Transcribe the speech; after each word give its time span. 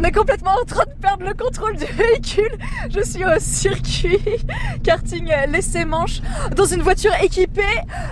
On 0.00 0.02
est 0.02 0.12
complètement 0.12 0.52
en 0.52 0.64
train 0.64 0.84
de 0.84 0.94
perdre 1.00 1.24
le 1.24 1.34
contrôle 1.34 1.74
du 1.74 1.84
véhicule. 1.84 2.56
Je 2.88 3.00
suis 3.00 3.24
au 3.24 3.40
circuit 3.40 4.20
karting 4.84 5.28
laissé 5.48 5.84
manche 5.84 6.20
dans 6.54 6.66
une 6.66 6.82
voiture 6.82 7.10
équipée 7.20 7.62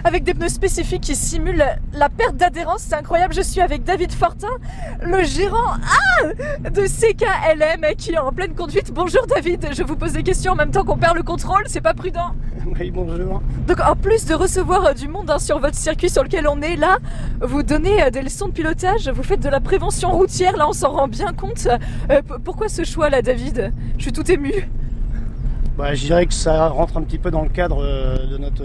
avec 0.03 0.25
des 0.25 0.35
pneus 0.35 0.49
spécifiques 0.49 1.03
qui 1.03 1.15
simulent 1.15 1.65
la 1.93 2.09
perte 2.09 2.35
d'adhérence. 2.35 2.87
C'est 2.89 2.97
incroyable. 2.97 3.35
Je 3.35 3.41
suis 3.41 3.61
avec 3.61 3.85
David 3.85 4.11
Fortin, 4.11 4.49
le 5.01 5.23
gérant 5.23 5.75
ah, 5.75 6.69
de 6.69 6.87
CKLM 6.89 7.95
qui 7.97 8.15
est 8.15 8.19
en 8.19 8.33
pleine 8.33 8.57
conduite. 8.57 8.93
Bonjour 8.93 9.25
David, 9.29 9.69
je 9.71 9.85
vous 9.85 9.95
pose 9.95 10.15
des 10.15 10.25
questions 10.25 10.53
en 10.53 10.57
même 10.57 10.73
temps 10.73 10.85
qu'on 10.85 10.99
perd 10.99 11.17
le 11.17 11.23
contrôle. 11.23 11.63
C'est 11.67 11.81
pas 11.81 11.95
prudent. 11.95 12.35
Oui, 12.81 12.91
bonjour. 12.91 13.43
Donc 13.67 13.81
en 13.81 13.95
plus 13.95 14.27
de 14.27 14.35
recevoir 14.35 14.95
du 14.95 15.09
monde 15.09 15.31
hein, 15.31 15.39
sur 15.39 15.61
votre 15.61 15.77
circuit 15.77 16.11
sur 16.11 16.25
lequel 16.25 16.49
on 16.49 16.61
est 16.61 16.77
là, 16.77 16.99
vous 17.41 17.63
donnez 17.63 18.03
euh, 18.03 18.11
des 18.11 18.23
leçons 18.23 18.49
de 18.49 18.53
pilotage, 18.53 19.09
vous 19.09 19.23
faites 19.23 19.41
de 19.41 19.49
la 19.49 19.61
prévention 19.61 20.11
routière, 20.11 20.57
là 20.57 20.69
on 20.69 20.73
s'en 20.73 20.91
rend 20.91 21.09
bien 21.09 21.33
compte. 21.33 21.69
Euh, 22.11 22.23
pourquoi 22.45 22.69
ce 22.69 22.85
choix 22.85 23.11
là 23.11 23.23
David? 23.23 23.73
Je 23.99 24.03
suis 24.03 24.13
tout 24.13 24.31
ému. 24.31 24.53
Bah, 25.77 25.95
je 25.95 26.07
dirais 26.07 26.27
que 26.27 26.35
ça 26.35 26.69
rentre 26.69 26.97
un 26.97 27.03
petit 27.03 27.19
peu 27.19 27.31
dans 27.31 27.43
le 27.43 27.49
cadre 27.49 27.83
euh, 27.83 28.27
de 28.27 28.39
notre, 28.39 28.65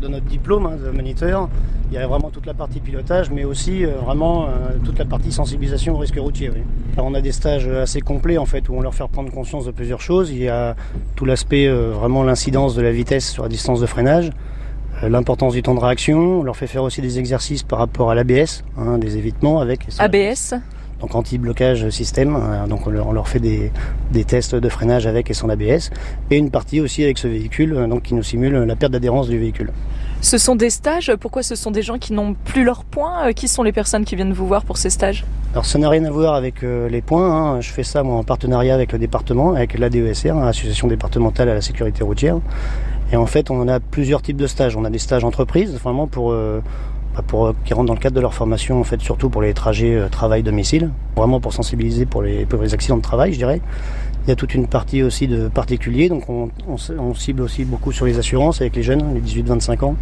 de 0.00 0.08
notre 0.08 0.26
diplôme 0.26 0.66
hein, 0.66 0.76
de 0.82 0.90
moniteur. 0.90 1.48
Il 1.90 1.94
y 1.94 1.98
a 1.98 2.06
vraiment 2.06 2.30
toute 2.30 2.46
la 2.46 2.54
partie 2.54 2.80
pilotage, 2.80 3.30
mais 3.30 3.44
aussi 3.44 3.84
vraiment 3.84 4.48
toute 4.84 4.98
la 4.98 5.04
partie 5.04 5.30
sensibilisation 5.30 5.94
au 5.94 5.98
risque 5.98 6.16
routier. 6.18 6.50
on 6.96 7.14
a 7.14 7.20
des 7.20 7.30
stages 7.30 7.68
assez 7.68 8.00
complets 8.00 8.38
en 8.38 8.44
fait 8.44 8.68
où 8.68 8.74
on 8.74 8.80
leur 8.80 8.92
fait 8.92 9.06
prendre 9.06 9.30
conscience 9.30 9.66
de 9.66 9.70
plusieurs 9.70 10.00
choses. 10.00 10.32
Il 10.32 10.38
y 10.38 10.48
a 10.48 10.74
tout 11.14 11.24
l'aspect 11.24 11.68
vraiment 11.68 12.24
l'incidence 12.24 12.74
de 12.74 12.82
la 12.82 12.90
vitesse 12.90 13.30
sur 13.30 13.44
la 13.44 13.48
distance 13.48 13.80
de 13.80 13.86
freinage. 13.86 14.32
Euh, 15.02 15.08
l'importance 15.08 15.52
du 15.52 15.62
temps 15.62 15.74
de 15.74 15.80
réaction. 15.80 16.40
On 16.40 16.42
leur 16.42 16.56
fait 16.56 16.66
faire 16.66 16.82
aussi 16.82 17.02
des 17.02 17.18
exercices 17.18 17.62
par 17.62 17.78
rapport 17.78 18.10
à 18.10 18.14
l'ABS, 18.14 18.64
hein, 18.78 18.98
des 18.98 19.16
évitements 19.18 19.60
avec. 19.60 19.86
ABS 19.98 20.54
donc 21.00 21.14
anti-blocage 21.14 21.88
système, 21.90 22.36
euh, 22.36 22.66
donc 22.66 22.86
on 22.86 22.90
leur, 22.90 23.28
fait 23.28 23.40
des, 23.40 23.70
tests 24.24 24.54
de 24.54 24.68
freinage 24.68 25.06
avec 25.06 25.30
et 25.30 25.34
sans 25.34 25.48
ABS, 25.48 25.90
et 26.30 26.36
une 26.36 26.50
partie 26.50 26.80
aussi 26.80 27.04
avec 27.04 27.18
ce 27.18 27.28
véhicule, 27.28 27.74
euh, 27.74 27.86
donc 27.86 28.02
qui 28.02 28.14
nous 28.14 28.22
simule 28.22 28.54
la 28.54 28.76
perte 28.76 28.92
d'adhérence 28.92 29.28
du 29.28 29.38
véhicule. 29.38 29.72
Ce 30.22 30.38
sont 30.38 30.56
des 30.56 30.70
stages, 30.70 31.12
pourquoi 31.20 31.42
ce 31.42 31.54
sont 31.54 31.70
des 31.70 31.82
gens 31.82 31.98
qui 31.98 32.12
n'ont 32.12 32.34
plus 32.44 32.64
leurs 32.64 32.84
points 32.84 33.32
Qui 33.34 33.48
sont 33.48 33.62
les 33.62 33.72
personnes 33.72 34.04
qui 34.04 34.16
viennent 34.16 34.32
vous 34.32 34.46
voir 34.46 34.64
pour 34.64 34.78
ces 34.78 34.90
stages? 34.90 35.24
Alors 35.52 35.66
ça 35.66 35.78
n'a 35.78 35.88
rien 35.88 36.04
à 36.04 36.10
voir 36.10 36.34
avec 36.34 36.62
les 36.62 37.02
points, 37.02 37.30
hein. 37.30 37.60
je 37.60 37.70
fais 37.70 37.84
ça 37.84 38.02
moi, 38.02 38.16
en 38.16 38.24
partenariat 38.24 38.74
avec 38.74 38.92
le 38.92 38.98
département, 38.98 39.54
avec 39.54 39.78
l'ADESR, 39.78 40.34
l'Association 40.34 40.88
départementale 40.88 41.50
à 41.50 41.54
la 41.54 41.60
sécurité 41.60 42.02
routière, 42.02 42.40
et 43.12 43.16
en 43.16 43.26
fait, 43.26 43.50
on 43.50 43.68
a 43.68 43.78
plusieurs 43.78 44.22
types 44.22 44.36
de 44.36 44.46
stages. 44.46 44.76
On 44.76 44.84
a 44.84 44.90
des 44.90 44.98
stages 44.98 45.24
entreprises, 45.24 45.74
vraiment 45.74 46.06
pour, 46.06 46.32
euh, 46.32 46.60
pour 47.22 47.46
euh, 47.46 47.52
qui 47.64 47.74
rentrent 47.74 47.86
dans 47.86 47.94
le 47.94 48.00
cadre 48.00 48.16
de 48.16 48.20
leur 48.20 48.34
formation, 48.34 48.80
en 48.80 48.84
fait, 48.84 49.00
surtout 49.00 49.30
pour 49.30 49.42
les 49.42 49.54
trajets 49.54 49.94
euh, 49.94 50.08
travail-domicile, 50.08 50.90
vraiment 51.16 51.40
pour 51.40 51.52
sensibiliser 51.52 52.06
pour 52.06 52.22
les, 52.22 52.46
pour 52.46 52.62
les 52.62 52.74
accidents 52.74 52.96
de 52.96 53.02
travail, 53.02 53.32
je 53.32 53.38
dirais. 53.38 53.60
Il 54.26 54.30
y 54.30 54.32
a 54.32 54.36
toute 54.36 54.54
une 54.54 54.66
partie 54.66 55.02
aussi 55.02 55.28
de 55.28 55.48
particuliers, 55.48 56.08
donc 56.08 56.28
on, 56.28 56.48
cible 57.14 57.42
aussi 57.42 57.64
beaucoup 57.64 57.92
sur 57.92 58.06
les 58.06 58.18
assurances 58.18 58.60
avec 58.60 58.74
les 58.74 58.82
jeunes, 58.82 59.14
les 59.14 59.20
18-25 59.20 59.84
ans, 59.84 59.96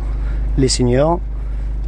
les 0.57 0.69
seniors, 0.69 1.20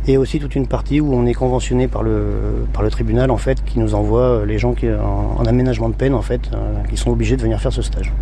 et 0.06 0.18
aussi 0.18 0.38
toute 0.38 0.54
une 0.54 0.66
partie 0.66 1.00
où 1.00 1.14
on 1.14 1.24
est 1.24 1.34
conventionné 1.34 1.88
par 1.88 2.02
le, 2.02 2.66
par 2.74 2.82
le 2.82 2.90
tribunal 2.90 3.30
en 3.30 3.38
fait, 3.38 3.64
qui 3.64 3.78
nous 3.78 3.94
envoie 3.94 4.44
les 4.44 4.58
gens 4.58 4.74
qui 4.74 4.86
en, 4.90 5.36
en 5.38 5.46
aménagement 5.46 5.88
de 5.88 5.94
peine 5.94 6.14
en 6.14 6.22
fait, 6.22 6.42
qui 6.90 6.98
sont 6.98 7.10
obligés 7.10 7.36
de 7.36 7.42
venir 7.42 7.58
faire 7.58 7.72
ce 7.72 7.82
stage. 7.82 8.12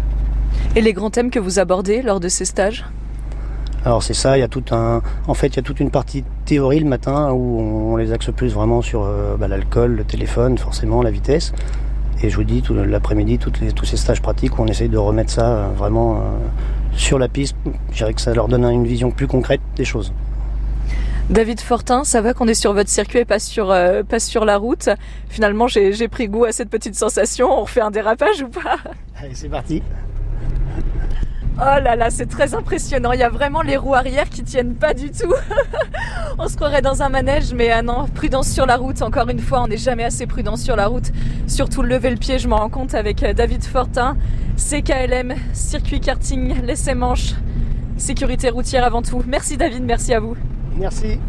Et 0.77 0.81
les 0.81 0.93
grands 0.93 1.11
thèmes 1.11 1.31
que 1.31 1.41
vous 1.41 1.59
abordez 1.59 2.01
lors 2.01 2.21
de 2.21 2.29
ces 2.29 2.45
stages? 2.45 2.85
Alors 3.85 4.03
c'est 4.03 4.15
ça, 4.15 4.39
il 4.39 4.41
y 4.41 4.45
a 4.45 4.49
tout 4.49 4.65
un, 4.71 5.03
en 5.29 5.35
fait 5.35 5.49
il 5.49 5.57
y 5.57 5.59
a 5.59 5.63
toute 5.63 5.79
une 5.79 5.91
partie 5.91 6.25
théorie 6.47 6.81
le 6.81 6.89
matin 6.89 7.33
où 7.33 7.61
on 7.61 7.97
les 7.97 8.13
axe 8.13 8.31
plus 8.35 8.55
vraiment 8.55 8.81
sur 8.81 9.05
euh, 9.05 9.37
bah, 9.37 9.47
l'alcool, 9.47 9.93
le 9.93 10.05
téléphone, 10.05 10.57
forcément 10.57 11.03
la 11.03 11.11
vitesse. 11.11 11.53
Et 12.23 12.31
je 12.31 12.37
vous 12.37 12.45
dis 12.45 12.63
tout 12.63 12.73
l'après-midi 12.73 13.39
tous 13.39 13.85
ces 13.85 13.97
stages 13.99 14.23
pratiques 14.23 14.59
où 14.59 14.63
on 14.63 14.67
essaye 14.67 14.89
de 14.89 14.97
remettre 14.97 15.31
ça 15.31 15.47
euh, 15.47 15.69
vraiment 15.77 16.15
euh, 16.15 16.19
sur 16.97 17.19
la 17.19 17.29
piste. 17.29 17.57
Je 17.91 17.99
dirais 17.99 18.15
que 18.15 18.23
ça 18.23 18.33
leur 18.33 18.49
donne 18.49 18.65
une 18.65 18.87
vision 18.87 19.11
plus 19.11 19.27
concrète 19.27 19.61
des 19.77 19.85
choses. 19.85 20.13
David 21.29 21.61
Fortin, 21.61 22.05
ça 22.05 22.23
va 22.23 22.33
qu'on 22.33 22.49
est 22.49 22.55
sur 22.55 22.73
votre 22.73 22.91
circuit 22.91 23.19
et 23.21 23.25
pas 23.25 23.39
sur, 23.39 23.75
pas 24.09 24.21
sur 24.21 24.45
la 24.45 24.59
route. 24.59 24.91
Finalement, 25.29 25.69
j'ai 25.69 26.09
pris 26.09 26.29
goût 26.29 26.45
à 26.45 26.53
cette 26.53 26.69
petite 26.69 26.95
sensation. 26.95 27.51
On 27.51 27.63
refait 27.63 27.81
un 27.81 27.91
dérapage 27.91 28.43
ou 28.43 28.49
pas? 28.49 28.77
Allez, 29.19 29.35
c'est 29.35 29.49
parti. 29.49 29.83
Oh 31.57 31.81
là 31.81 31.95
là, 31.95 32.11
c'est 32.11 32.27
très 32.27 32.55
impressionnant. 32.55 33.13
Il 33.13 33.21
y 33.21 33.23
a 33.23 33.29
vraiment 33.29 33.63
les 33.63 33.77
roues 33.77 33.95
arrière 33.95 34.29
qui 34.29 34.43
tiennent 34.43 34.75
pas 34.75 34.93
du 34.93 35.11
tout. 35.13 35.33
on 36.39 36.49
se 36.49 36.57
croirait 36.57 36.83
dans 36.83 37.03
un 37.03 37.09
manège, 37.09 37.55
mais 37.55 37.71
ah 37.71 37.83
non, 37.83 38.07
prudence 38.13 38.51
sur 38.51 38.67
la 38.67 38.77
route. 38.77 39.03
Encore 39.03 39.29
une 39.29 39.39
fois, 39.39 39.63
on 39.63 39.69
n'est 39.69 39.77
jamais 39.77 40.03
assez 40.03 40.27
prudent 40.27 40.57
sur 40.57 40.75
la 40.75 40.89
route. 40.89 41.13
Surtout 41.47 41.83
lever 41.83 42.11
le 42.11 42.17
pied, 42.17 42.41
je 42.41 42.49
m'en 42.49 42.57
rends 42.57 42.71
compte 42.71 42.95
avec 42.95 43.23
euh, 43.23 43.33
David 43.35 43.65
Fortin, 43.65 44.17
CKLM, 44.57 45.35
circuit 45.53 46.01
karting, 46.01 46.61
laissez 46.63 46.95
manche, 46.95 47.35
sécurité 47.99 48.51
routière 48.51 48.85
avant 48.85 49.03
tout. 49.03 49.23
Merci 49.27 49.57
David, 49.57 49.85
merci 49.85 50.13
à 50.13 50.19
vous. 50.19 50.37
Merci. 50.77 51.21